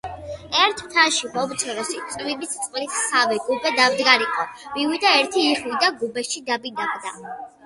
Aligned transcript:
ერთ 0.59 0.79
მთაში 0.85 1.27
მომცროსი, 1.33 1.99
წვიმის 2.13 2.55
წყლით 2.61 2.95
სავე 3.01 3.37
გუბე 3.51 3.75
დამდგარიყო. 3.81 4.47
მივიდა 4.79 5.13
ერთი 5.21 5.45
იხვი 5.53 5.77
და 5.87 5.93
გუბეში 6.03 6.45
დაბინავდა. 6.51 7.17